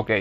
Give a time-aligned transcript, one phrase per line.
[0.00, 0.12] Ok,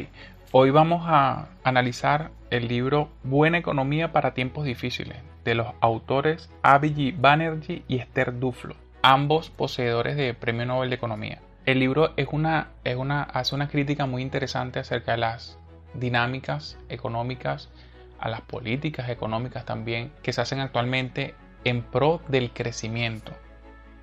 [0.53, 7.22] hoy vamos a analizar el libro Buena Economía para Tiempos Difíciles de los autores Abhijit
[7.22, 11.42] Banerjee y Esther Duflo, ambos poseedores de Premio Nobel de Economía.
[11.68, 15.60] El libro es una, es una, hace una crítica muy interesante acerca de las
[15.94, 17.69] dinámicas económicas,
[18.17, 21.35] a las políticas económicas también que se hacen actualmente
[21.65, 23.31] en pro del crecimiento.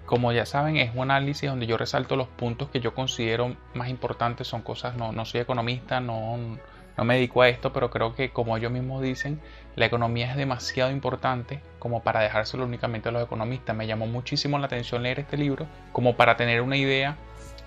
[0.07, 3.89] Como ya saben, es un análisis donde yo resalto los puntos que yo considero más
[3.89, 4.47] importantes.
[4.47, 6.59] Son cosas, no, no soy economista, no,
[6.97, 9.41] no me dedico a esto, pero creo que como ellos mismos dicen,
[9.77, 13.75] la economía es demasiado importante como para dejárselo únicamente a los economistas.
[13.75, 17.17] Me llamó muchísimo la atención leer este libro como para tener una idea,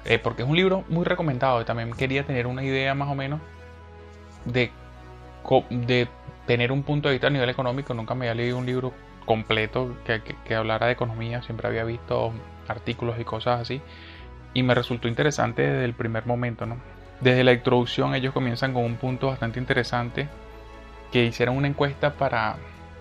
[0.06, 3.16] eh, porque es un libro muy recomendado y también quería tener una idea más o
[3.16, 3.42] menos
[4.46, 4.72] de,
[5.72, 6.08] de
[6.46, 7.94] tener un punto de vista a nivel económico.
[7.94, 8.94] Nunca me había leído un libro
[9.28, 12.34] completo que, hablara de economía, siempre había visto
[12.68, 13.82] artículos y cosas así,
[14.56, 16.78] y me resultó interesante desde el primer momento, ¿no?
[17.20, 20.28] Desde la introducción ellos comienzan con un punto bastante interesante,
[21.12, 22.56] que hicieron una encuesta para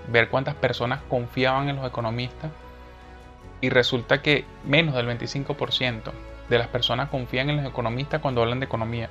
[0.09, 2.50] ver cuántas personas confiaban en los economistas,
[3.62, 6.12] y resulta que menos del 25%
[6.50, 9.09] de las personas confían en los economistas cuando hablan de economía.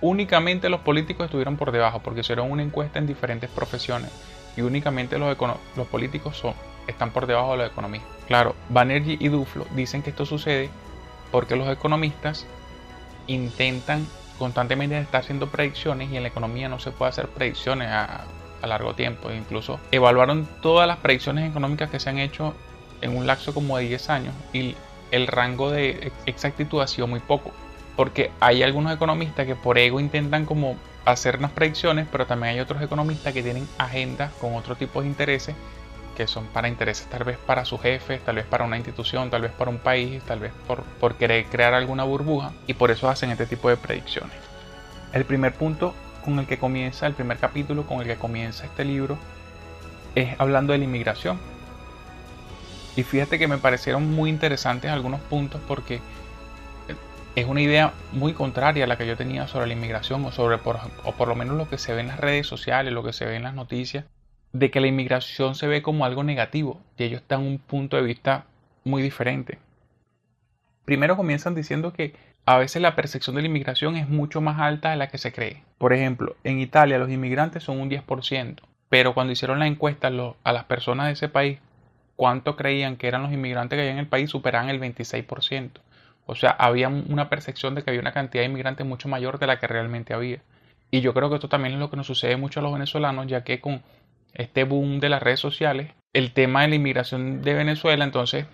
[0.00, 4.10] Únicamente los políticos estuvieron por debajo porque hicieron una encuesta en diferentes profesiones
[4.56, 5.36] y únicamente los,
[5.90, 6.54] políticos son,
[6.86, 8.10] están por debajo de los economistas.
[8.26, 10.70] Claro, Banerjee y Duflo dicen que esto sucede
[11.30, 12.46] porque los economistas
[13.26, 14.06] intentan
[14.38, 18.24] constantemente estar haciendo predicciones y en la economía no se puede hacer predicciones a,
[18.62, 19.30] a largo tiempo.
[19.30, 22.54] Incluso evaluaron todas las predicciones económicas que se han hecho
[23.00, 24.74] en un lapso como de 10 años y
[25.10, 27.52] el rango de exactitud ha sido muy poco.
[27.96, 32.60] Porque hay algunos economistas que por ego intentan como hacer unas predicciones, pero también hay
[32.60, 35.54] otros economistas que tienen agendas con otro tipo de intereses,
[36.16, 39.42] que son para intereses tal vez para sus jefes, tal vez para una institución, tal
[39.42, 43.08] vez para un país, tal vez por, por querer crear alguna burbuja, y por eso
[43.08, 44.36] hacen este tipo de predicciones.
[45.12, 48.84] El primer punto con el que comienza, el primer capítulo con el que comienza este
[48.84, 49.18] libro,
[50.14, 51.38] es hablando de la inmigración.
[52.96, 56.00] Y fíjate que me parecieron muy interesantes algunos puntos porque
[57.34, 60.58] es una idea muy contraria a la que yo tenía sobre la inmigración o sobre
[60.58, 63.12] por, o por lo menos lo que se ve en las redes sociales, lo que
[63.12, 64.04] se ve en las noticias,
[64.52, 68.02] de que la inmigración se ve como algo negativo y ellos están un punto de
[68.02, 68.46] vista
[68.84, 69.58] muy diferente.
[70.84, 72.14] Primero comienzan diciendo que
[72.46, 75.32] a veces la percepción de la inmigración es mucho más alta de la que se
[75.32, 75.64] cree.
[75.78, 80.52] Por ejemplo, en Italia los inmigrantes son un 10%, pero cuando hicieron la encuesta a
[80.52, 81.58] las personas de ese país,
[82.14, 85.80] cuánto creían que eran los inmigrantes que había en el país, superaban el 26%.
[86.26, 89.46] O sea, había una percepción de que había una cantidad de inmigrantes mucho mayor de
[89.46, 90.42] la que realmente había.
[90.90, 93.26] Y yo creo que esto también es lo que nos sucede mucho a los venezolanos,
[93.26, 93.82] ya que con
[94.32, 98.46] este boom de las redes sociales, el tema de la inmigración de Venezuela, entonces,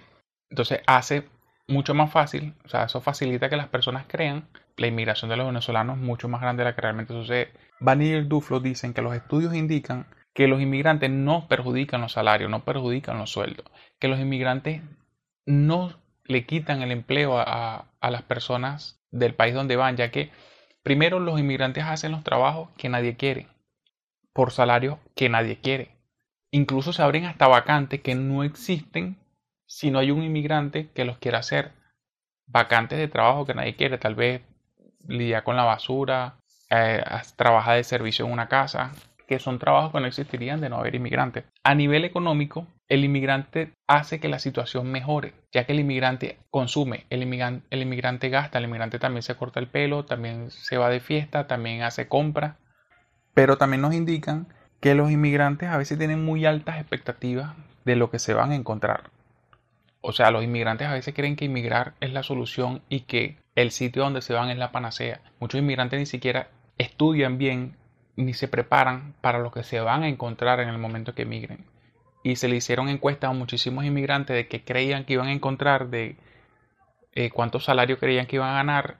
[0.51, 1.29] entonces hace
[1.69, 5.47] mucho más fácil, o sea, eso facilita que las personas crean la inmigración de los
[5.47, 7.53] venezolanos mucho más grande de la que realmente sucede.
[7.79, 12.51] Van y Duflo dicen que los estudios indican que los inmigrantes no perjudican los salarios,
[12.51, 13.67] no perjudican los sueldos,
[13.99, 14.83] que los inmigrantes
[15.47, 15.93] no
[16.31, 20.31] le quitan el empleo a, las personas del país donde van, ya que
[20.83, 23.49] primero los inmigrantes hacen los trabajos que nadie quiere,
[24.33, 25.91] por salarios que nadie quiere.
[26.53, 29.17] Incluso se abren hasta vacantes que no existen
[29.67, 31.73] si no hay un inmigrante que los quiera hacer.
[32.47, 34.43] Vacantes de trabajo que nadie quiere, tal vez
[35.07, 36.37] lidiar con la basura,
[36.71, 37.03] eh,
[37.37, 38.93] trabajar de servicio en una casa,
[39.27, 41.45] que son trabajos que no existirían de no haber inmigrantes.
[41.65, 47.07] A nivel económico, el inmigrante hace que la situación mejore, ya que el inmigrante consume,
[47.09, 51.47] el inmigrante, gasta, el inmigrante también se corta el pelo, también se va de fiesta,
[51.47, 52.57] también hace compras,
[53.33, 54.49] pero también nos indican
[54.81, 58.57] que los inmigrantes a veces tienen muy altas expectativas de lo que se van a
[58.57, 59.11] encontrar.
[60.01, 63.71] O sea, los inmigrantes a veces creen que inmigrar es la solución y que el
[63.71, 65.21] sitio donde se van es la panacea.
[65.39, 67.77] Muchos inmigrantes ni siquiera estudian bien
[68.17, 71.70] ni se preparan para lo que se van a encontrar en el momento que emigren.
[72.23, 75.89] Y se le hicieron encuestas a muchísimos inmigrantes de qué creían que iban a encontrar,
[75.89, 76.17] de
[77.13, 78.97] eh, cuánto salario creían que iban a ganar,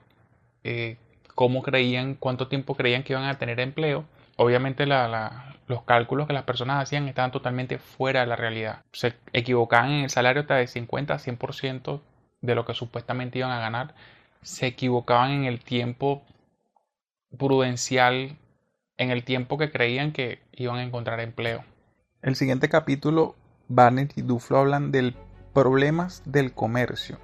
[0.63, 0.97] eh,
[1.35, 4.05] cómo creían, cuánto tiempo creían que iban a tener empleo.
[4.37, 8.83] Obviamente los cálculos que las personas hacían estaban totalmente fuera de la realidad.
[8.91, 12.01] Se equivocaban en el salario hasta de 50 a 100%
[12.41, 13.93] de lo que supuestamente iban a ganar.
[14.41, 16.23] Se equivocaban en el tiempo
[17.37, 18.37] prudencial
[19.01, 21.63] en el tiempo que creían que iban a encontrar empleo.
[22.21, 23.35] El siguiente capítulo,
[23.67, 25.15] Barnett y Duflo hablan del
[25.55, 27.17] problemas del comercio.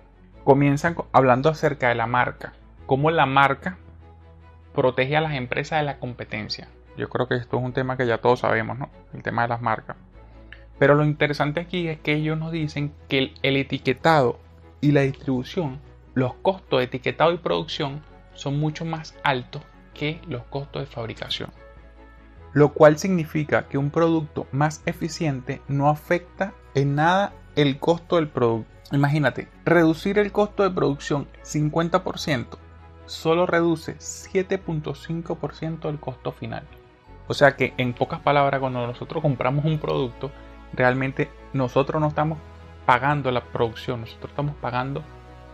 [0.44, 2.54] Comienzan hablando acerca de la marca,
[2.88, 3.78] cómo la marca
[4.74, 6.68] protege a las empresas de la competencia.
[6.98, 8.90] Yo creo que esto es un tema que ya todos sabemos, ¿no?
[9.14, 9.98] El tema de las marcas.
[10.80, 14.40] Pero lo interesante aquí es que ellos nos dicen que el etiquetado
[14.82, 15.80] y la distribución,
[16.16, 18.02] los costos de etiquetado y producción
[18.34, 19.62] son mucho más altos
[19.94, 21.52] que los costos de fabricación.
[22.54, 28.30] Lo cual significa que un producto más eficiente no afecta en nada el costo del
[28.30, 28.72] producto.
[28.92, 32.58] Imagínate, reducir el costo de producción 50%
[33.06, 36.64] solo reduce 7.5% del costo final.
[37.28, 40.32] O sea que en pocas palabras, cuando nosotros compramos un producto,
[40.74, 42.38] realmente nosotros no estamos
[42.86, 45.04] pagando la producción, nosotros estamos pagando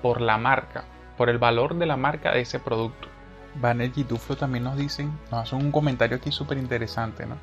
[0.01, 0.85] por la marca,
[1.17, 3.07] por el valor de la marca de ese producto.
[3.55, 7.37] Banner y Duflo también nos dicen, nos hacen un comentario aquí súper interesante, ¿no?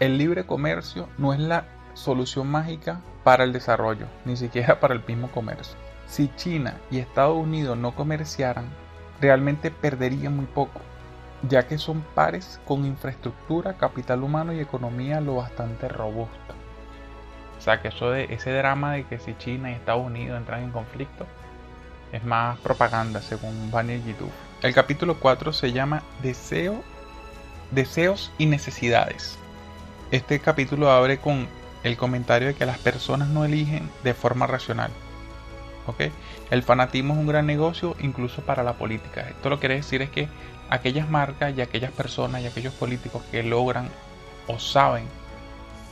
[0.00, 5.04] El libre comercio no es la solución mágica para el desarrollo, ni siquiera para el
[5.06, 5.76] mismo comercio.
[6.06, 8.66] Si China y Estados Unidos no comerciaran,
[9.20, 10.80] realmente perderían muy poco,
[11.48, 16.54] ya que son pares con infraestructura, capital humano y economía lo bastante robusta.
[17.58, 20.64] O sea que eso de ese drama de que si China y Estados Unidos entran
[20.64, 21.26] en conflicto
[22.12, 24.30] es más propaganda según Banner YouTube.
[24.64, 26.82] El capítulo 4 se llama Deseo,
[27.70, 29.36] Deseos y Necesidades.
[30.10, 31.48] Este capítulo abre con
[31.82, 34.90] el comentario de que las personas no eligen de forma racional.
[36.50, 39.28] El fanatismo es un gran negocio incluso para la política.
[39.28, 40.28] Esto lo que quiere decir es que
[40.70, 43.90] aquellas marcas y aquellas personas y aquellos políticos que logran
[44.46, 45.04] o saben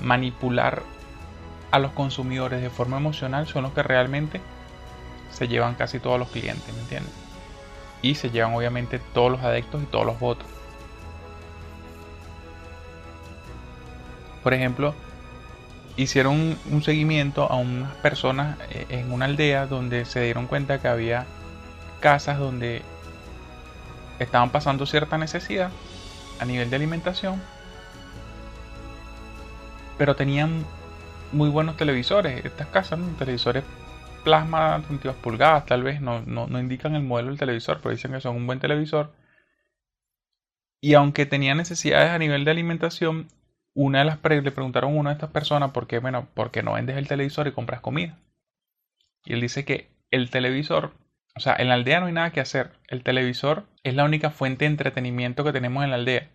[0.01, 0.83] manipular
[1.73, 4.41] a los consumidores de forma emocional son los que realmente
[5.31, 7.22] se llevan casi todos los clientes, ¿me entiendes?
[8.03, 10.47] Y se llevan obviamente todos los adeptos y todos los votos.
[14.43, 14.95] Por ejemplo,
[15.97, 20.89] hicieron un, seguimiento a unas personas eh, en una aldea donde se dieron cuenta que
[20.89, 21.27] había
[22.01, 22.83] casas donde
[24.19, 25.71] estaban pasando cierta necesidad
[26.41, 27.41] a nivel de alimentación,
[29.97, 30.65] pero tenían
[31.31, 32.45] muy buenos televisores.
[32.45, 33.65] Estas casas, televisores
[34.25, 38.13] plasma 22 pulgadas, tal vez no, no, no indican el modelo del televisor, pero dicen
[38.13, 39.13] que son un buen televisor.
[40.81, 43.29] Y aunque tenían necesidades a nivel de alimentación,
[43.75, 46.63] una de las le preguntaron a una de estas personas por qué, bueno, por qué
[46.63, 48.19] no vendes el televisor y compras comida.
[49.25, 50.93] Y él dice que el televisor,
[51.35, 52.73] o sea, en la aldea no hay nada que hacer.
[52.89, 56.29] El televisor es la única fuente de entretenimiento que tenemos en la aldea.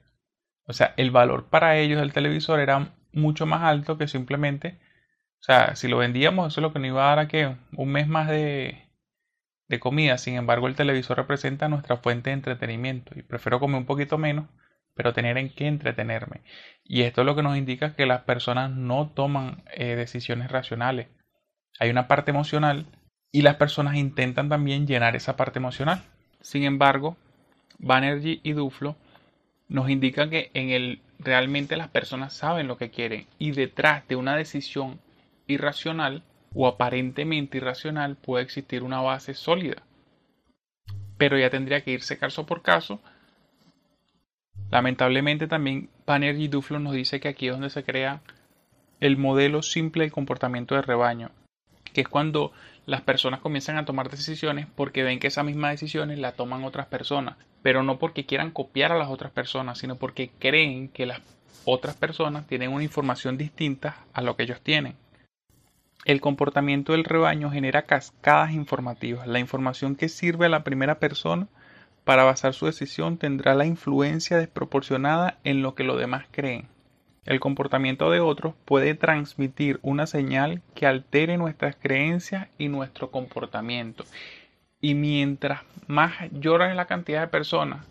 [0.65, 4.79] O sea, el valor para ellos del televisor era mucho más alto que simplemente,
[5.47, 7.91] sea, si lo vendíamos, eso es lo que nos iba a dar a que un
[7.91, 8.87] mes más de,
[9.67, 10.17] de comida.
[10.17, 14.45] Sin embargo, el televisor representa nuestra fuente de entretenimiento y prefiero comer un poquito menos
[14.97, 16.41] pero tener en qué entretenerme.
[16.83, 21.07] Y esto es lo que nos indica que las personas no toman eh, decisiones racionales.
[21.79, 22.87] Hay una parte emocional
[23.31, 26.01] y las personas intentan también llenar esa parte emocional.
[26.41, 27.15] Sin embargo,
[27.77, 28.95] Banerjee y Duflo
[29.69, 34.15] nos indican que en el realmente las personas saben lo que quieren y detrás de
[34.15, 34.99] una decisión
[35.47, 36.23] irracional
[36.53, 39.83] o aparentemente irracional puede existir una base sólida.
[41.17, 43.01] Pero ya tendría que irse caso por caso
[44.69, 48.21] Lamentablemente también y Duflo nos dice que aquí es donde se crea
[48.99, 51.31] el modelo simple del comportamiento de rebaño,
[51.93, 52.51] que es cuando
[52.85, 56.87] las personas comienzan a tomar decisiones porque ven que esas mismas decisiones las toman otras
[56.87, 61.21] personas, pero no porque quieran copiar a las otras personas, sino porque creen que las
[61.65, 64.95] otras personas tienen una información distinta a lo que ellos tienen.
[66.07, 69.27] El comportamiento del rebaño genera cascadas informativas.
[69.27, 71.49] La información que sirve a la primera persona
[72.05, 76.69] para basar su decisión tendrá la influencia desproporcionada en lo que los demás creen.
[77.25, 84.05] El comportamiento de otros puede transmitir una señal que altere nuestras creencias y nuestro comportamiento.
[84.79, 87.85] Y mientras más llora la cantidad de personas,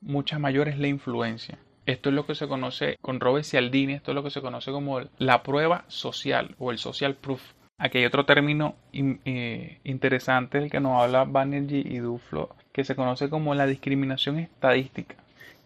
[0.00, 1.58] mucha mayor es la influencia.
[1.84, 4.70] Esto es lo que se conoce con Robert Cialdini, esto es lo que se conoce
[4.70, 7.42] como la prueba social o el social proof.
[7.76, 12.94] Aquí hay otro término eh, interesante del que nos habla Banerjee y Duflo, que se
[12.94, 15.16] conoce como la discriminación estadística,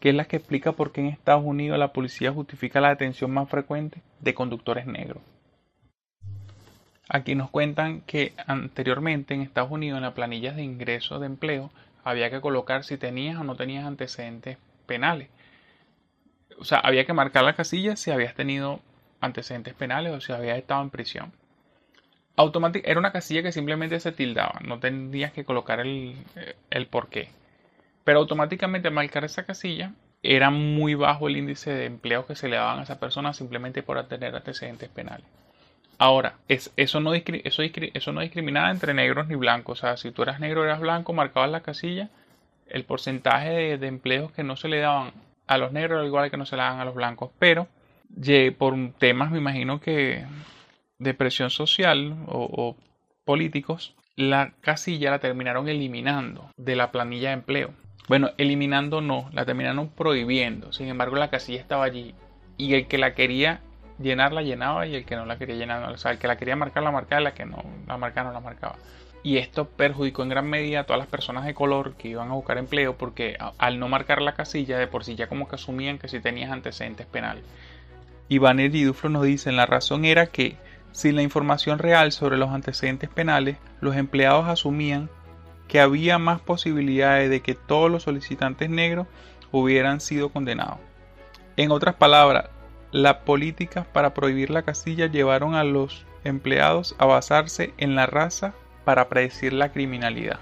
[0.01, 3.31] que es la que explica por qué en Estados Unidos la policía justifica la detención
[3.31, 5.23] más frecuente de conductores negros.
[7.11, 11.71] Aquí nos cuentan que anteriormente en Estados Unidos en las planillas de ingreso de empleo
[12.03, 14.57] había que colocar si tenías o no tenías antecedentes
[14.87, 15.29] penales.
[16.59, 18.81] O sea, había que marcar la casilla si habías tenido
[19.21, 21.33] antecedentes penales o si habías estado en prisión
[22.85, 26.17] era una casilla que simplemente se tildaba, no tenías que colocar el,
[26.71, 27.29] el por qué.
[28.05, 32.49] Pero automáticamente al marcar esa casilla era muy bajo el índice de empleos que se
[32.49, 35.27] le daban a esa persona simplemente por tener antecedentes penales.
[35.99, 39.79] Ahora, es, eso, no eso, eso no discriminaba entre negros ni blancos.
[39.79, 42.11] O sea, si tú eras negro o eras blanco, marcabas la casilla,
[42.69, 45.13] el porcentaje de, de empleos que no se le daban
[45.47, 47.31] a los negros igual que no se le daban a los blancos.
[47.39, 47.69] Pero,
[48.59, 50.25] por temas, me imagino que
[50.99, 52.77] de presión social o,
[53.25, 57.71] políticos, la casilla la terminaron eliminando de la planilla de empleo.
[58.09, 60.73] Bueno, eliminando no, la terminaron prohibiendo.
[60.73, 62.15] Sin embargo, la casilla estaba allí.
[62.57, 63.61] Y el que la quería
[63.99, 65.93] llenar la llenaba y el que no la quería llenar no.
[65.93, 68.35] O sea, el que la quería marcar la marcaba la que no la marcaba no
[68.35, 68.77] la marcaba.
[69.23, 72.35] Y esto perjudicó en gran medida a todas las personas de color que iban a
[72.35, 75.99] buscar empleo porque al no marcar la casilla de por sí ya como que asumían
[75.99, 77.45] que si tenías antecedentes penales.
[78.29, 80.57] Y Banner y Duflo nos dicen la razón era que
[80.97, 85.11] sin la información real sobre los antecedentes penales, los empleados asumían
[85.69, 89.07] que había más posibilidades de que todos los solicitantes negros
[89.53, 90.79] hubieran sido condenados.
[91.59, 92.47] En otras palabras,
[92.93, 98.55] las políticas para prohibir la casilla llevaron a los empleados a basarse en la raza
[98.87, 100.39] para predecir la criminalidad.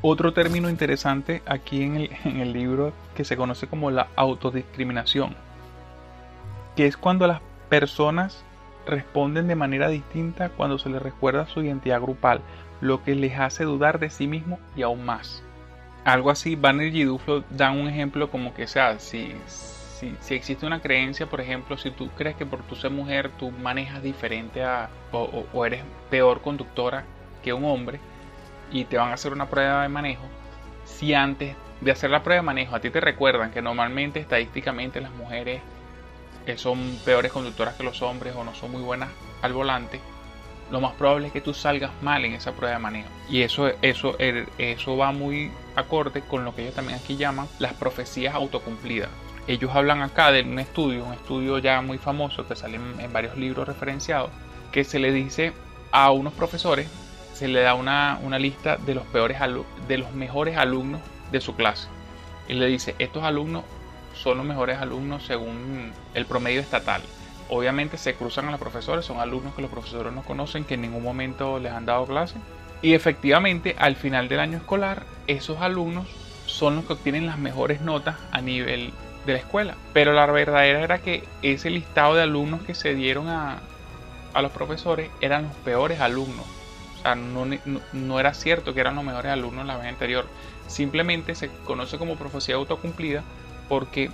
[0.00, 1.82] Otro término interesante aquí
[2.24, 5.34] en el, libro que se conoce como la autodiscriminación,
[6.76, 8.44] que es cuando las personas
[8.86, 12.42] responden de manera distinta cuando se les recuerda su identidad grupal,
[12.80, 15.42] lo que les hace dudar de sí mismo y aún más.
[16.04, 19.34] Algo así, Banner y Duflo dan un ejemplo como que sea, si,
[20.20, 23.50] si, existe una creencia, por ejemplo, si tú crees que por tu ser mujer tú
[23.50, 27.04] manejas diferente a, o, o eres peor conductora
[27.42, 28.00] que un hombre
[28.72, 30.24] y te van a hacer una prueba de manejo,
[30.84, 35.00] si antes de hacer la prueba de manejo a ti te recuerdan que normalmente estadísticamente
[35.00, 35.62] las mujeres
[36.46, 39.10] eh, son peores conductoras que los hombres o no son muy buenas
[39.42, 40.00] al volante,
[40.70, 43.08] lo más probable es que tú salgas mal en esa prueba de manejo.
[43.28, 47.48] Y eso, eso, er, eso va muy acorde con lo que ellos también aquí llaman
[47.58, 49.10] las profecías autocumplidas.
[49.50, 53.36] Ellos hablan acá de un estudio, un estudio ya muy famoso que sale en, varios
[53.36, 54.30] libros referenciados,
[54.70, 55.52] que se le dice
[55.90, 56.88] a unos profesores,
[57.34, 59.38] se le da una, una lista de los, peores
[59.88, 61.00] de los mejores alumnos
[61.32, 61.88] de su clase.
[62.46, 63.64] Y le dice, estos alumnos
[64.14, 67.02] son los mejores alumnos según el promedio estatal.
[67.48, 70.82] Obviamente se cruzan a los profesores, son alumnos que los profesores no conocen, que en
[70.82, 72.36] ningún momento les han dado clase.
[72.82, 76.06] Y efectivamente, al final del año escolar, esos alumnos
[76.46, 78.92] son los que obtienen las mejores notas a nivel
[79.26, 79.76] de la escuela.
[79.92, 83.60] Pero la verdadera era que ese listado de alumnos que se dieron a,
[84.34, 86.46] a los profesores eran los peores alumnos.
[86.98, 90.26] O sea, no, no, no, era cierto que eran los mejores alumnos la vez anterior.
[90.66, 93.24] Simplemente se conoce como profecía autocumplida
[93.68, 94.10] porque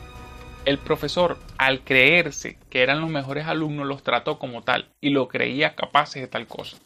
[0.65, 5.29] el profesor, al creerse que eran los mejores alumnos, los trató como tal y lo
[5.29, 6.77] creía capaces de tal cosa.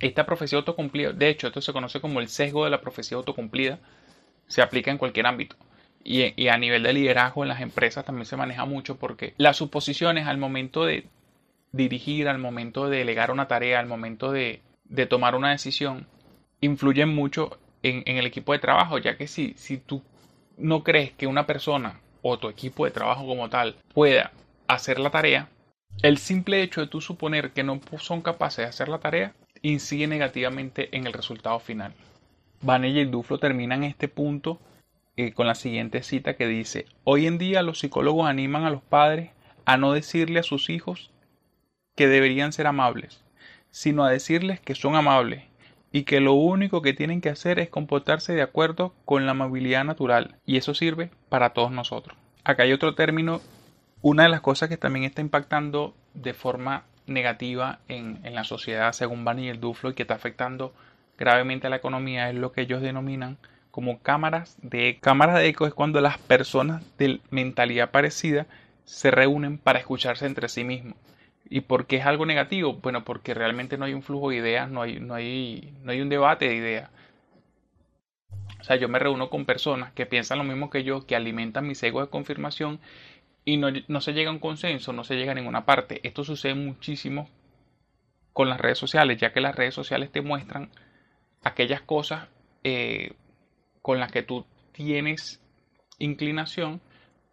[0.00, 3.78] Esta profecía autocumplida, de hecho, esto se conoce como el sesgo de la profecía autocumplida,
[4.48, 5.56] se aplica en cualquier ámbito.
[6.06, 10.26] Y, a nivel de liderazgo en las empresas también se maneja mucho porque las suposiciones
[10.26, 11.06] al momento de
[11.72, 16.06] dirigir, al momento de delegar una tarea, al momento de, de tomar una decisión,
[16.60, 20.02] influyen mucho en, el equipo de trabajo, ya que si, si tú
[20.56, 24.32] no crees que una persona o tu equipo de trabajo como tal pueda
[24.68, 25.48] hacer la tarea,
[26.02, 30.06] el simple hecho de tú suponer que no son capaces de hacer la tarea incide
[30.06, 31.94] negativamente en el resultado final.
[32.60, 34.58] Vanilla y Duflo terminan este punto
[35.16, 38.82] eh, con la siguiente cita que dice, hoy en día los psicólogos animan a los
[38.82, 39.30] padres
[39.64, 41.12] a no decirle a sus hijos
[41.94, 43.22] que deberían ser amables,
[43.70, 45.44] sino a decirles que son amables
[45.92, 49.84] y que lo único que tienen que hacer es comportarse de acuerdo con la amabilidad
[49.84, 52.18] natural y eso sirve para todos nosotros.
[52.42, 53.40] Acá hay otro término,
[54.02, 58.92] una de las cosas que también está impactando de forma negativa en, en la sociedad
[58.92, 60.74] según Bani y el Duflo y que está afectando
[61.16, 63.38] gravemente a la economía es lo que ellos denominan
[63.74, 68.46] como cámaras de cámaras de eco es cuando las personas de mentalidad parecida
[68.84, 70.94] se reúnen para escucharse entre sí mismos
[71.50, 72.74] ¿Y por qué es algo negativo?
[72.74, 76.00] Bueno, porque realmente no hay un flujo de ideas, no hay, no hay, no hay
[76.00, 76.90] un debate de ideas.
[78.60, 81.66] O sea, yo me reúno con personas que piensan lo mismo que yo, que alimentan
[81.66, 82.78] mis egos de confirmación
[83.44, 86.00] y no, no se llega a un consenso, no se llega a ninguna parte.
[86.04, 87.28] Esto sucede muchísimo
[88.32, 90.70] con las redes sociales, ya que las redes sociales te muestran
[91.42, 92.28] aquellas cosas
[92.62, 93.14] eh,
[93.84, 95.42] con las que tú tienes
[95.98, 96.80] inclinación,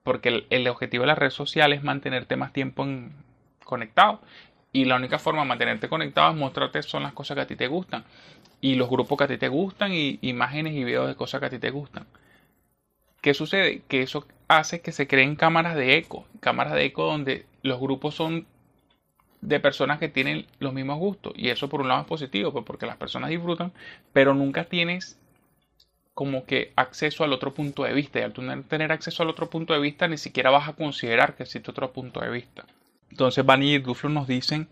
[0.03, 3.13] porque el, objetivo de las redes sociales es mantenerte más tiempo en,
[3.63, 4.19] conectado.
[4.73, 7.55] Y la única forma de mantenerte conectado es mostrarte son las cosas que a ti
[7.55, 8.03] te gustan.
[8.59, 11.45] Y los grupos que a ti te gustan y imágenes y videos de cosas que
[11.45, 12.05] a ti te gustan.
[13.21, 13.83] ¿Qué sucede?
[13.87, 16.27] Que eso hace que se creen cámaras de eco.
[16.41, 18.45] Cámaras de eco donde los grupos son
[19.39, 21.31] de personas que tienen los mismos gustos.
[21.37, 23.71] Y eso por un lado es positivo, pues porque las personas disfrutan,
[24.11, 25.17] pero nunca tienes
[26.13, 28.19] como que acceso al otro punto de vista.
[28.19, 31.43] Y al tener acceso al otro punto de vista, ni siquiera vas a considerar que
[31.43, 32.65] existe otro punto de vista.
[33.09, 34.67] Entonces Vanny y Duflo nos dicen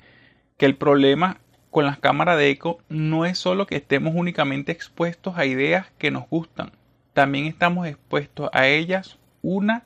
[0.58, 1.40] que el problema
[1.72, 6.10] con las cámaras de eco no es solo que estemos únicamente expuestos a ideas que
[6.12, 6.72] nos gustan,
[7.14, 9.84] también estamos expuestos a ellas una,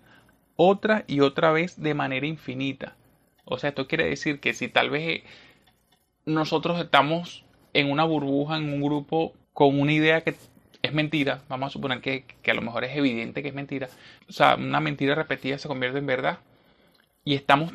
[0.55, 2.95] otra y otra vez de manera infinita.
[3.45, 5.23] O sea, esto quiere decir que si tal vez
[6.25, 7.43] nosotros estamos
[7.73, 10.35] en una burbuja, en un grupo con una idea que
[10.83, 13.89] es mentira, vamos a suponer que, que, a lo mejor es evidente que es mentira,
[14.29, 16.39] o sea, una mentira repetida se convierte en verdad
[17.23, 17.73] y estamos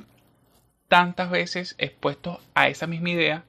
[0.88, 3.44] tantas veces expuestos a esa misma idea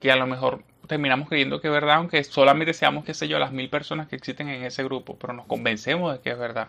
[0.00, 3.38] que a lo mejor terminamos creyendo que es verdad, aunque solamente seamos, qué sé yo,
[3.38, 6.68] las mil personas que existen en ese grupo, pero nos convencemos de que es verdad.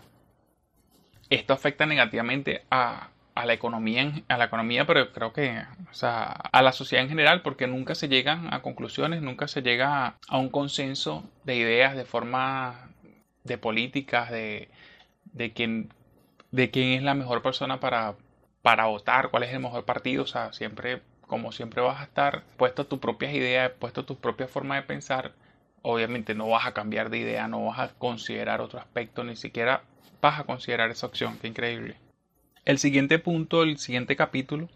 [1.29, 5.61] Esto afecta negativamente a, a la economía, a la economía, pero creo que,
[5.91, 9.61] o sea, a la sociedad en general, porque nunca se llegan a conclusiones, nunca se
[9.61, 12.89] llega a, un consenso de ideas, de forma
[13.43, 14.69] de políticas, de,
[15.33, 15.93] de quién,
[16.51, 18.15] de quién es la mejor persona para,
[18.61, 22.43] para votar, cuál es el mejor partido, o sea, siempre, como siempre vas a estar
[22.57, 25.33] puesto tus propias ideas, puesto a tu propia forma de pensar,
[25.81, 29.83] obviamente no vas a cambiar de idea, no vas a considerar otro aspecto, ni siquiera
[30.21, 32.04] vas a considerar esa opción, qué increíble.
[32.65, 34.69] El siguiente punto, el siguiente capítulo,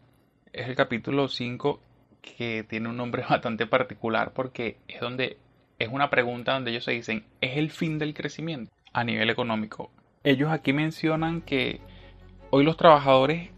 [0.53, 1.81] es el capítulo 5
[2.22, 5.38] que tiene un nombre bastante particular porque es donde
[5.79, 9.89] es una pregunta donde ellos se dicen, ¿es el fin del crecimiento a nivel económico?
[10.24, 11.81] Ellos aquí mencionan que
[12.51, 13.50] hoy los trabajadores,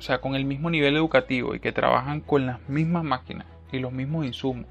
[0.00, 3.78] o sea, con el mismo nivel educativo y que trabajan con las mismas máquinas y
[3.78, 4.66] los mismos insumos,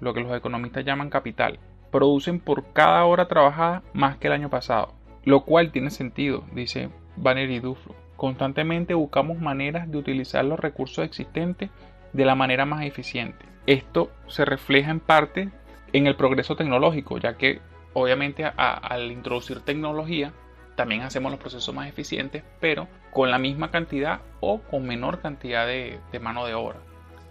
[0.00, 1.58] lo que los economistas llaman capital,
[1.90, 4.94] producen por cada hora trabajada más que el año pasado,
[5.24, 7.99] lo cual tiene sentido, dice Banner y Duflo.
[8.20, 11.70] Constantemente buscamos maneras de utilizar los recursos existentes
[12.12, 13.46] de la manera más eficiente.
[13.64, 15.48] Esto se refleja en parte
[15.94, 17.62] en el progreso tecnológico, ya que
[17.94, 20.34] obviamente al introducir tecnología
[20.76, 25.66] también hacemos los procesos más eficientes, pero con la misma cantidad o con menor cantidad
[25.66, 26.76] de, mano de obra,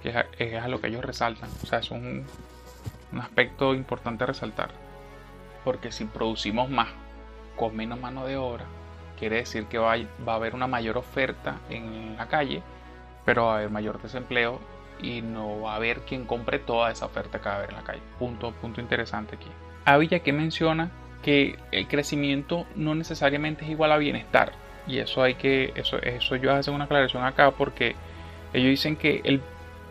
[0.01, 1.51] que es a, lo que ellos resaltan.
[1.61, 2.25] O sea, es un,
[3.11, 4.71] un aspecto importante a resaltar,
[5.63, 6.87] porque si producimos más
[7.55, 8.65] con menos mano de obra,
[9.19, 12.63] quiere decir que va, a haber una mayor oferta en la calle,
[13.25, 14.59] pero va a haber mayor desempleo
[15.01, 17.75] y no va a haber quien compre toda esa oferta que va a haber en
[17.75, 18.01] la calle.
[18.17, 19.49] Punto, punto interesante aquí.
[19.85, 20.89] Avilla que menciona
[21.21, 24.53] que el crecimiento no necesariamente es igual a bienestar.
[24.87, 27.95] Y eso hay que, eso, eso yo hago una aclaración acá porque
[28.53, 29.41] ellos dicen que el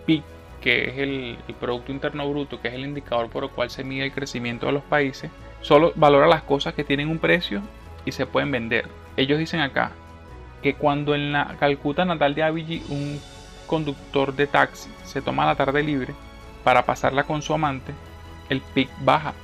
[0.07, 0.23] PIB,
[0.61, 3.85] que es el, el Producto Interno Bruto, que es el indicador por el cual se
[3.85, 7.63] mide el crecimiento de los países, solo valora las cosas que tienen un precio
[8.05, 8.89] y se pueden vender.
[9.19, 9.91] Ellos dicen acá
[10.63, 13.21] que cuando en la Calcuta natal de Avicii un
[13.67, 16.15] conductor de taxi se toma la tarde libre
[16.63, 17.93] para pasarla con su amante,
[18.49, 19.35] el pic baja.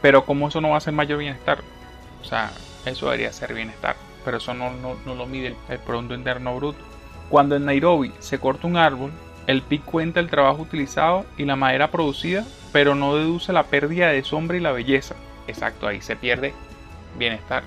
[0.00, 1.58] Pero como eso no va a ser mayor bienestar,
[2.22, 2.52] o sea,
[2.84, 6.78] eso debería ser bienestar, pero eso no, no, lo mide el, el, Producto Interno Bruto.
[7.28, 9.10] Cuando en Nairobi se corta un árbol,
[9.48, 14.10] el PIC cuenta el trabajo utilizado y la madera producida, pero no deduce la pérdida
[14.10, 15.16] de sombra y la belleza.
[15.48, 16.54] Exacto, ahí se pierde
[17.18, 17.64] bienestar,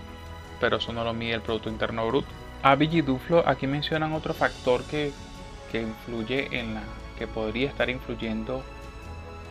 [0.60, 2.28] pero eso no lo mide el Producto Interno Bruto.
[2.62, 5.12] Abiy y Duflo aquí mencionan otro factor que,
[5.72, 6.82] que influye en la
[7.18, 8.64] que podría estar influyendo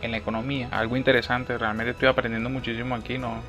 [0.01, 0.69] en la economía.
[0.71, 3.17] Algo interesante, realmente estoy aprendiendo muchísimo aquí.
[3.17, 3.41] ¿no?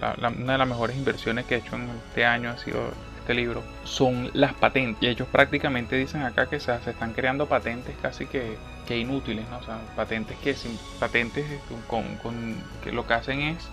[0.00, 2.80] una de las mejores inversiones que he hecho en este año ha sido
[3.18, 3.62] este libro.
[3.84, 5.02] Son las patentes.
[5.02, 9.48] Y ellos prácticamente dicen acá que se, están creando patentes casi que, que inútiles.
[9.50, 9.58] ¿no?
[9.58, 11.44] O sea, patentes que sin patentes
[11.86, 13.68] con, con, que lo que hacen es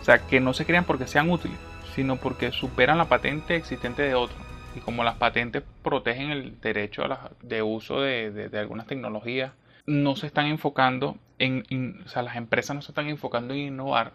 [0.00, 1.56] o sea, que no se crean porque sean útiles,
[1.94, 4.36] sino porque superan la patente existente de otro.
[4.74, 7.04] Y como las patentes protegen el derecho
[7.42, 9.52] de uso de, algunas tecnologías,
[9.86, 14.14] no se están enfocando en, o sea, las empresas no se están enfocando en innovar,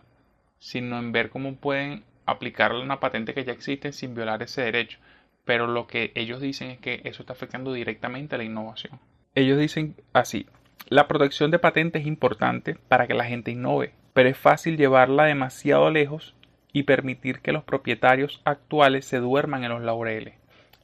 [0.60, 5.00] sino en ver cómo pueden aplicar una patente que ya existe sin violar ese derecho.
[5.46, 9.00] Pero lo que ellos dicen es que eso está afectando directamente a la innovación.
[9.36, 10.48] Ellos dicen así,
[10.90, 15.24] la protección de patentes es importante para que la gente innove, pero es fácil llevarla
[15.24, 16.36] demasiado lejos
[16.72, 20.36] y permitir que los propietarios actuales se duerman en los laureles.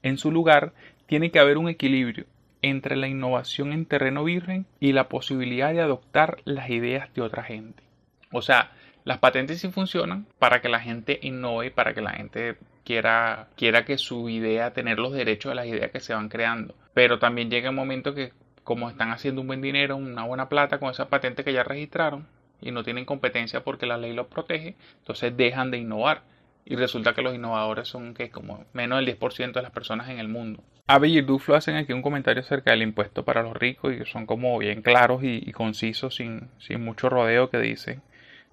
[0.01, 0.73] En su lugar,
[1.05, 2.25] tiene que haber un equilibrio
[2.61, 7.43] entre la innovación en terreno virgen y la posibilidad de adoptar las ideas de otra
[7.43, 7.83] gente.
[8.31, 8.71] O sea,
[9.03, 13.85] las patentes sí funcionan para que la gente innove, para que la gente quiera, quiera
[13.85, 16.73] que su idea, tener los derechos de las ideas que se van creando.
[16.95, 20.79] Pero también llega un momento que, como están haciendo un buen dinero, una buena plata
[20.79, 22.27] con esa patente que ya registraron,
[22.65, 26.23] y no tienen competencia porque la ley los protege, entonces dejan de innovar.
[26.65, 30.17] Y resulta que los innovadores son que como menos del 10% de las personas en
[30.17, 30.63] el mundo.
[30.87, 34.25] Abe y Duflo hacen aquí un comentario acerca del impuesto para los ricos y son
[34.25, 38.01] como bien claros y, concisos sin, sin mucho rodeo que dicen.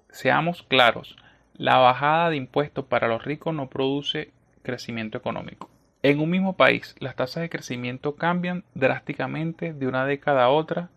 [0.09, 1.15] Seamos claros,
[1.55, 5.71] la bajada de impuestos para los ricos no produce crecimiento económico.
[6.03, 10.89] En un mismo país, las tasas de crecimiento cambian drásticamente de una década a otra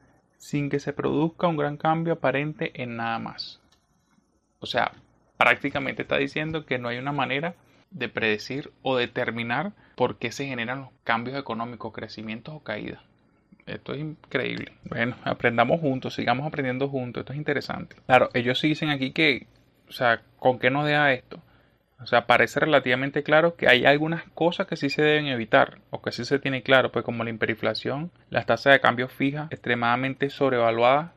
[0.47, 3.61] sin que se produzca un gran cambio aparente en nada más.
[4.61, 4.93] O sea,
[5.37, 7.57] prácticamente está diciendo que no hay una manera
[7.91, 13.01] de predecir o determinar por qué se generan los cambios económicos, crecimientos o caídas.
[13.67, 14.73] Esto es increíble.
[14.85, 17.23] Bueno, aprendamos juntos, sigamos aprendiendo juntos.
[17.23, 17.97] Esto es interesante.
[18.07, 19.49] Claro, ellos sí dicen aquí que,
[19.89, 21.43] o sea, ¿con qué nos deja esto?
[22.01, 26.03] O sea, parece relativamente claro que hay algunas cosas que sí se deben evitar o
[26.03, 30.29] que sí se tiene claro, pues como la hiperinflación, las tasas de cambio fijas extremadamente
[30.29, 31.11] sobrevaluadas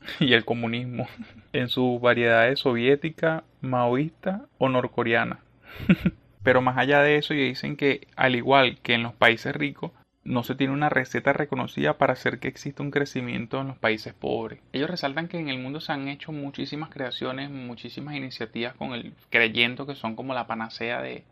[0.20, 1.08] y el comunismo
[1.52, 5.40] en sus variedades soviética, maoísta o norcoreana.
[6.42, 9.92] Pero más allá de eso, ellos dicen que al igual que en los países ricos,
[10.22, 14.12] no se tiene una receta reconocida para hacer que exista un crecimiento en los países
[14.12, 14.60] pobres.
[14.72, 19.14] Ellos resaltan que en el mundo se han hecho muchísimas creaciones, muchísimas iniciativas con el
[19.30, 21.24] creyendo que son como la panacea de,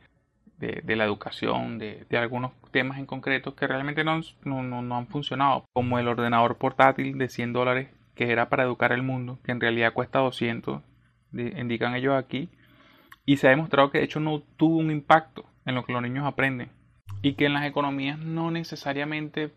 [0.58, 5.06] de, la educación, de, de, algunos temas en concreto que realmente no, no, no, han
[5.06, 9.52] funcionado, como el ordenador portátil de 100 dólares que era para educar el mundo, que
[9.52, 10.82] en realidad cuesta 200,
[11.32, 12.48] indican ellos aquí,
[13.24, 16.02] y se ha demostrado que de hecho no tuvo un impacto en lo que los
[16.02, 16.70] niños aprenden
[17.22, 19.50] y que en las economías no necesariamente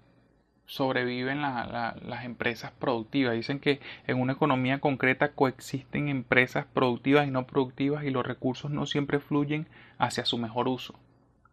[0.66, 3.34] sobreviven las empresas productivas.
[3.34, 8.72] Dicen que en una economía concreta coexisten empresas productivas y no productivas y los recursos
[8.72, 10.98] no siempre fluyen hacia su mejor uso.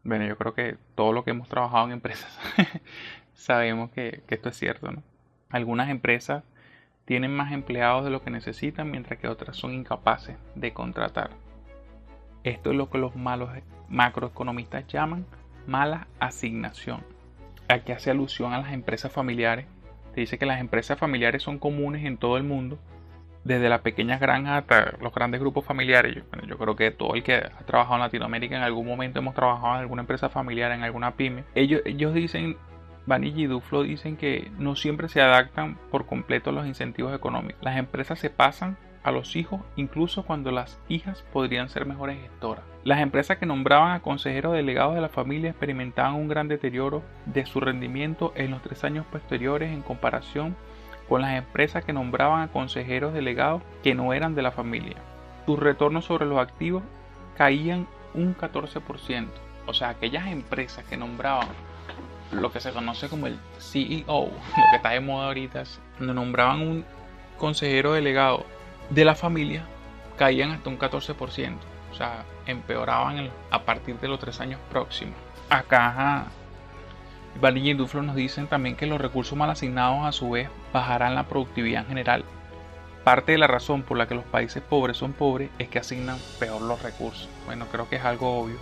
[0.05, 2.38] Bueno, yo creo que todo lo que hemos trabajado en empresas
[3.35, 4.92] sabemos que, que esto es cierto.
[4.92, 5.03] ¿no?
[5.51, 6.44] Algunas empresas
[7.05, 11.31] tienen más empleados de lo que necesitan mientras que otras son incapaces de contratar.
[12.44, 13.51] Esto es lo que los malos
[13.88, 15.27] macroeconomistas llaman
[15.68, 17.04] mala asignación.
[17.68, 19.66] Aquí hace alusión a las empresas familiares.
[20.14, 22.78] Se dice que las empresas familiares son comunes en todo el mundo,
[23.44, 26.24] desde las pequeñas granjas hasta los grandes grupos familiares.
[26.46, 29.74] Yo, creo que todo el que ha trabajado en Latinoamérica en algún momento hemos trabajado
[29.74, 31.44] en alguna empresa familiar, en alguna pyme.
[31.54, 32.57] Ellos, ellos dicen,
[33.07, 37.62] Vanilla y Duflo dicen que no siempre se adaptan por completo a los incentivos económicos.
[37.62, 42.64] Las empresas se pasan a los hijos incluso cuando las hijas podrían ser mejores gestoras.
[42.84, 47.46] Las empresas que nombraban a consejeros delegados de la familia experimentaban un gran deterioro de
[47.46, 50.56] su rendimiento en los tres años posteriores en comparación
[51.08, 54.96] con las empresas que nombraban a consejeros delegados que no eran de la familia.
[55.46, 56.82] Sus retornos sobre los activos
[57.37, 59.28] caían un 14%.
[59.66, 61.48] O sea, aquellas empresas que nombraban
[62.32, 64.30] lo que se conoce como el CEO, lo
[64.70, 65.64] que está de moda ahorita,
[66.00, 66.84] nombraban un
[67.38, 68.44] consejero delegado
[68.90, 69.64] de la familia
[70.16, 71.57] caían hasta un 14%.
[71.90, 75.14] O sea, empeoraban a partir de los tres años próximos.
[75.48, 76.27] Acá
[77.40, 81.14] Vanilla y Duflo nos dicen también que los recursos mal asignados a su vez bajarán
[81.14, 82.24] la productividad en general.
[83.05, 86.18] Parte de la razón por la que los países pobres son pobres es que asignan
[86.38, 87.29] peor los recursos.
[87.46, 88.57] Bueno, creo que es algo obvio.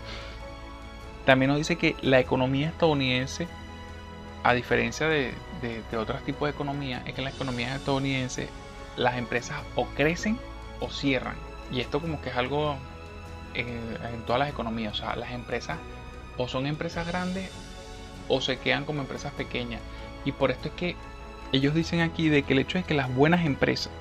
[1.24, 3.48] También nos dice que la economía estadounidense,
[4.44, 8.48] a diferencia de, de otros tipos de economía, es que la economía estadounidense
[8.96, 10.38] las empresas o crecen
[10.80, 11.36] o cierran.
[11.70, 12.76] Y esto como que es algo
[13.54, 14.94] eh, en, todas las economías.
[14.94, 15.78] O sea, las empresas
[16.36, 17.50] o son empresas grandes
[18.28, 19.80] o se quedan como empresas pequeñas.
[20.24, 20.96] Y por esto es que
[21.52, 23.92] ellos dicen aquí de que el hecho de que las buenas empresas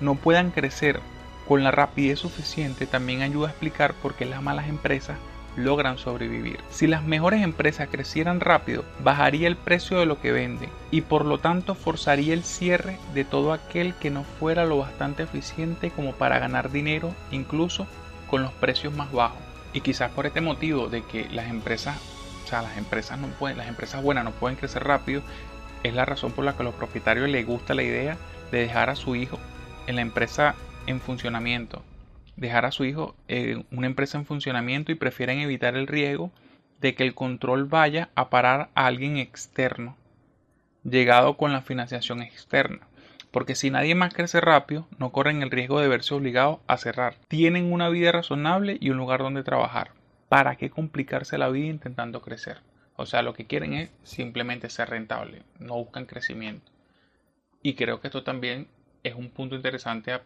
[0.00, 1.00] no puedan crecer
[1.46, 5.18] con la rapidez suficiente también ayuda a explicar por qué las malas empresas
[5.56, 6.58] logran sobrevivir.
[6.70, 11.24] Si las mejores empresas crecieran rápido, bajaría el precio de lo que venden y por
[11.24, 16.12] lo tanto forzaría el cierre de todo aquel que no fuera lo bastante eficiente como
[16.12, 17.86] para ganar dinero incluso
[18.28, 19.38] con los precios más bajos.
[19.72, 21.98] Y quizás por este motivo de que las empresas,
[22.44, 25.22] o sea, las empresas no pueden, las empresas buenas no pueden crecer rápido,
[25.82, 28.16] es la razón por la que a los propietarios les gusta la idea
[28.50, 29.38] de dejar a su hijo
[29.86, 30.54] en la empresa
[30.86, 31.82] en funcionamiento
[32.36, 36.30] dejar a su hijo en una empresa en funcionamiento y prefieren evitar el riesgo
[36.80, 39.96] de que el control vaya a parar a alguien externo,
[40.82, 42.86] llegado con la financiación externa.
[43.30, 47.16] Porque si nadie más crece rápido, no corren el riesgo de verse obligados a cerrar.
[47.26, 49.90] Tienen una vida razonable y un lugar donde trabajar.
[50.28, 52.58] ¿Para qué complicarse la vida intentando crecer?
[52.96, 56.70] O sea, lo que quieren es simplemente ser rentable, no buscan crecimiento.
[57.60, 58.68] Y creo que esto también
[59.02, 60.22] es un punto interesante a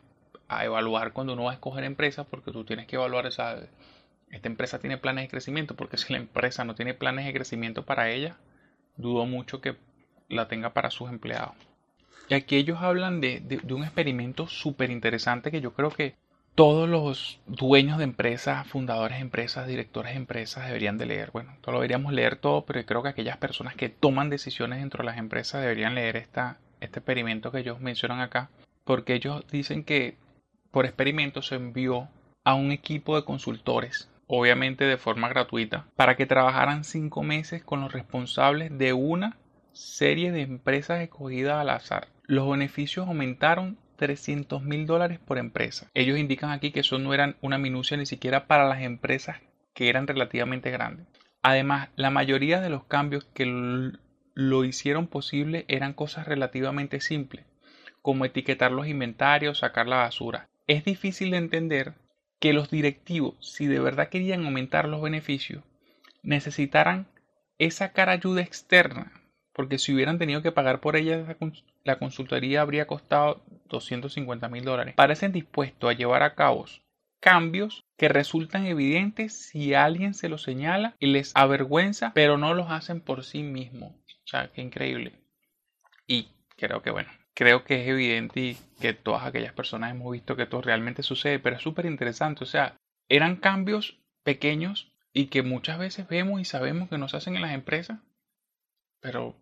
[0.49, 3.59] a evaluar cuando uno va a escoger empresas, porque tú tienes que evaluar esa,
[4.31, 7.85] esta empresa tiene planes de crecimiento, porque si la empresa no tiene planes de crecimiento
[7.85, 8.37] para ella,
[8.97, 9.77] dudo mucho que
[10.29, 11.55] la tenga para sus empleados.
[12.29, 16.15] Y aquí ellos hablan de, de un experimento súper interesante que yo creo que
[16.59, 21.31] todos los dueños de empresas, fundadores de empresas, directores de empresas deberían de leer.
[21.31, 25.03] Bueno, todo lo deberíamos leer todo, pero creo que aquellas personas que toman decisiones dentro
[25.03, 28.51] de las empresas deberían leer esta, este experimento que ellos mencionan acá,
[28.85, 30.17] porque ellos dicen que
[30.79, 32.09] por experimento se envió
[32.45, 37.81] a un equipo de consultores, obviamente de forma gratuita, para que trabajaran cinco meses con
[37.81, 39.38] los responsables de una
[39.73, 42.07] serie de empresas escogidas al azar.
[42.29, 45.91] Los beneficios aumentaron 300 mil dólares por empresa.
[45.95, 49.38] Ellos indican aquí que eso no era una minucia ni siquiera para las empresas
[49.75, 51.09] que eran relativamente grandes.
[51.43, 53.93] Además, la mayoría de los cambios que
[54.35, 57.47] lo hicieron posible eran cosas relativamente simples,
[58.01, 60.49] como etiquetar los inventarios, sacar la basura.
[60.68, 61.94] Es difícil de entender
[62.38, 65.64] que los directivos, si de verdad querían aumentar los beneficios,
[66.22, 67.09] necesitaran
[67.57, 69.11] esa cara ayuda externa,
[69.54, 71.37] porque si hubieran tenido que pagar por ella,
[71.85, 74.94] la consultoría habría costado 250 mil dólares.
[74.94, 76.66] Parecen dispuestos a llevar a cabo
[77.18, 82.70] cambios que resultan evidentes si alguien se los señala y les avergüenza, pero no los
[82.70, 83.92] hacen por sí mismos.
[83.92, 85.14] O sea, qué increíble.
[86.07, 90.35] Y creo que bueno, creo que es evidente y que todas aquellas personas hemos visto
[90.35, 92.42] que esto realmente sucede, pero es súper interesante.
[92.42, 92.77] O sea,
[93.09, 97.42] eran cambios pequeños y que muchas veces vemos y sabemos que no se hacen en
[97.42, 98.01] las empresas,
[98.98, 99.37] pero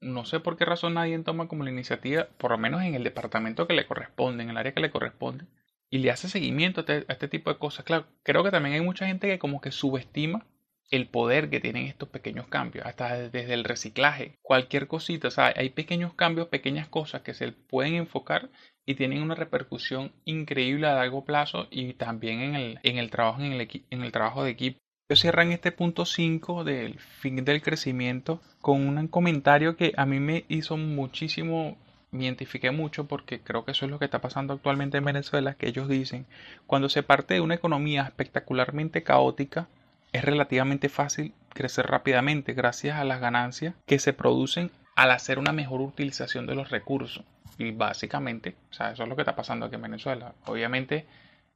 [0.00, 3.04] no sé por qué razón nadie toma como la iniciativa, por lo menos en el
[3.04, 5.44] departamento que le corresponde, en el área que le corresponde,
[5.88, 7.84] y le hace seguimiento a este, este, tipo de cosas.
[7.84, 10.44] Claro, creo que también hay mucha gente que como que subestima
[10.90, 15.52] el poder que tienen estos pequeños cambios, hasta desde el reciclaje, cualquier cosita, o sea,
[15.56, 18.50] hay pequeños cambios, pequeñas cosas que se pueden enfocar
[18.84, 23.42] y tienen una repercusión increíble a largo plazo y también en el, en el trabajo
[23.42, 24.78] en el, en el trabajo de equipo.
[25.08, 30.06] Yo cierro en este punto 5 del fin del crecimiento con un comentario que a
[30.06, 31.76] mí me hizo muchísimo
[32.10, 35.54] me identifiqué mucho porque creo que eso es lo que está pasando actualmente en Venezuela,
[35.54, 36.26] que ellos dicen,
[36.66, 39.68] cuando se parte de una economía espectacularmente caótica,
[40.16, 45.52] es relativamente fácil crecer rápidamente gracias a las ganancias que se producen al hacer una
[45.52, 47.24] mejor utilización de los recursos.
[47.58, 50.34] Y básicamente, o sea, eso es lo que está pasando aquí en Venezuela.
[50.46, 51.06] Obviamente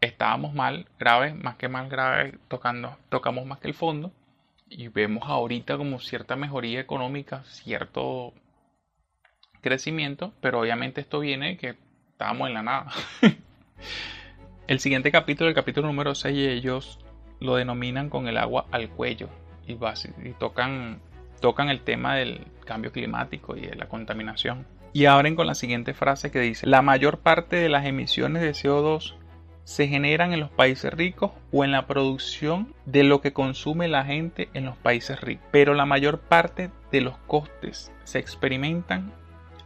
[0.01, 4.13] estábamos mal, grave, más que mal grave, tocando, tocamos más que el fondo.
[4.69, 8.33] Y vemos ahorita como cierta mejoría económica, cierto
[9.61, 11.77] crecimiento, pero obviamente esto viene que
[12.13, 12.93] estábamos en la nada.
[14.67, 16.99] el siguiente capítulo, el capítulo número 6, ellos
[17.41, 19.29] lo denominan con el agua al cuello
[19.67, 21.01] y, tocan,
[21.41, 24.67] tocan el tema del cambio climático y de la contaminación.
[24.93, 28.51] Y abren con la siguiente frase que dice, la mayor parte de las emisiones de
[28.51, 29.15] CO2
[29.65, 34.05] se generan en los países ricos o en la producción de lo que consume la
[34.05, 35.47] gente en los países ricos.
[35.53, 39.13] Pero la mayor parte de los costes se experimentan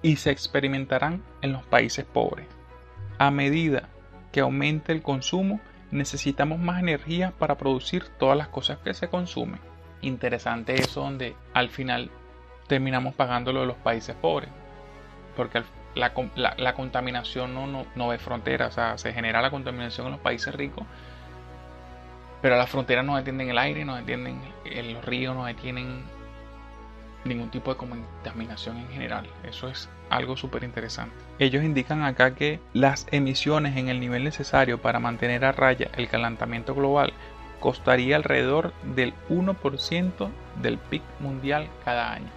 [0.02, 2.46] y se experimentarán en los países pobres.
[3.16, 3.88] A medida
[4.30, 5.60] que aumente el consumo,
[5.94, 9.61] necesitamos más energía para producir todas las cosas que se consumen.
[10.02, 12.11] Interesante eso donde al final
[12.66, 14.50] terminamos pagándolo de los países pobres.
[15.37, 15.62] Porque
[15.94, 16.12] la,
[16.74, 20.52] contaminación no, no, no ve fronteras, o sea, se genera la contaminación en los países
[20.52, 20.85] ricos,
[22.42, 24.40] pero las fronteras no detienen el aire, no detienen
[24.92, 26.02] los ríos, no detienen
[27.24, 29.28] ningún tipo de contaminación en general.
[29.44, 31.14] Eso es algo súper interesante.
[31.38, 36.09] Ellos indican acá que las emisiones en el nivel necesario para mantener a raya el
[36.09, 37.12] calentamiento global
[37.61, 40.29] costaría alrededor del 1%
[40.61, 42.31] del PIB mundial cada año.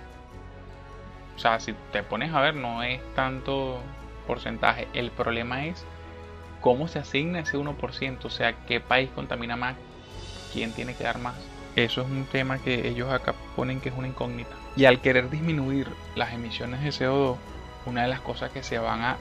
[1.36, 3.80] O sea, si te pones a ver, no es tanto
[4.26, 4.88] porcentaje.
[4.94, 5.86] El problema es
[6.62, 8.26] cómo se asigna ese 1%.
[8.26, 9.76] O sea, qué país contamina más,
[10.52, 11.36] quién tiene que dar más.
[11.76, 14.50] Eso es un tema que ellos acá ponen que es una incógnita.
[14.76, 17.38] Y al querer disminuir las emisiones de CO2,
[17.88, 19.18] una de las cosas que se van a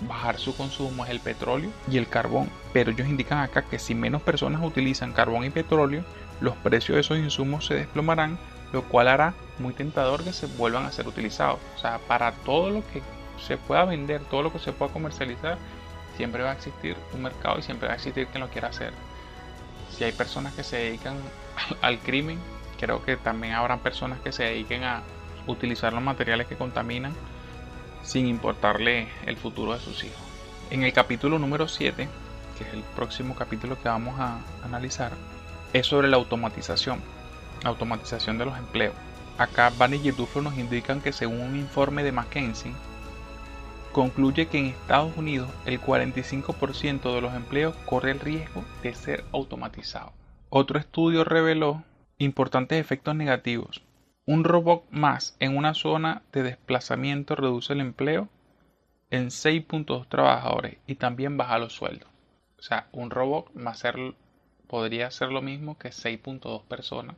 [0.00, 2.48] bajar su consumo es el petróleo y el carbón.
[2.72, 6.04] Pero ellos indican acá que si menos personas utilizan carbón y petróleo,
[6.40, 8.38] los precios de esos insumos se desplomarán,
[8.72, 11.58] lo cual hará muy tentador que se vuelvan a ser utilizados.
[11.76, 13.02] O sea, para todo lo que
[13.40, 15.58] se pueda vender, todo lo que se pueda comercializar,
[16.16, 18.92] siempre va a existir un mercado y siempre va a existir quien lo quiera hacer.
[19.90, 21.16] Si hay personas que se dedican
[21.82, 22.38] al crimen,
[22.78, 25.02] creo que también habrán personas que se dediquen a
[25.46, 27.12] utilizar los materiales que contaminan
[28.04, 30.22] sin importarle el futuro de sus hijos.
[30.70, 32.08] En el capítulo número 7,
[32.56, 35.12] que es el próximo capítulo que vamos a analizar,
[35.72, 37.00] es sobre la automatización,
[37.62, 38.94] la automatización de los empleos.
[39.38, 42.72] Acá Van y Duflo nos indican que según un informe de McKinsey,
[43.92, 49.24] concluye que en Estados Unidos el 45% de los empleos corre el riesgo de ser
[49.32, 50.12] automatizado.
[50.50, 51.82] Otro estudio reveló
[52.18, 53.82] importantes efectos negativos
[54.26, 58.28] un robot más en una zona de desplazamiento reduce el empleo
[59.10, 62.08] en 6.2 trabajadores y también baja los sueldos.
[62.58, 63.96] O sea, un robot más ser,
[64.66, 67.16] podría ser lo mismo que 6.2 personas.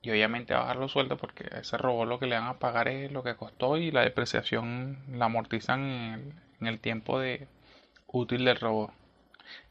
[0.00, 3.12] Y obviamente bajar los sueldos porque ese robot lo que le van a pagar es
[3.12, 7.46] lo que costó y la depreciación la amortizan en el, tiempo de
[8.06, 8.92] útil del robot.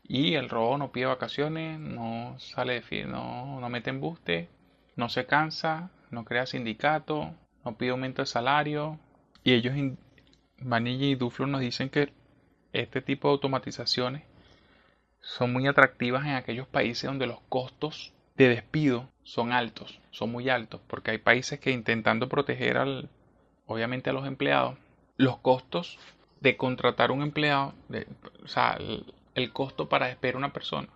[0.04, 4.47] Y el robot no pide vacaciones, no sale de no, no mete embuste,
[4.95, 7.34] no se cansa, no crea sindicato,
[7.65, 9.00] no pide aumento de salario.
[9.43, 9.74] Y ellos,
[10.60, 12.13] Vanilla y Duflo, nos dicen que
[12.74, 14.24] este tipo de automatizaciones
[15.19, 20.50] son muy atractivas en aquellos países donde los costos de despido son altos, son muy
[20.50, 23.10] altos, porque hay países que intentando proteger al,
[23.67, 24.78] obviamente a los empleados,
[25.17, 26.00] los costos
[26.39, 27.74] de contratar un empleado,
[28.43, 28.78] o sea,
[29.36, 30.88] el, costo para despedir a una persona